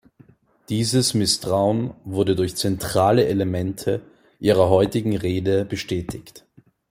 Dieses 0.69 1.13
Misstrauen 1.13 1.93
wurde 2.05 2.35
durch 2.35 2.55
zentrale 2.55 3.27
Elemente 3.27 4.01
Ihrer 4.39 4.67
heutigen 4.67 5.15
Rede 5.15 5.63
bestätigt. 5.63 6.43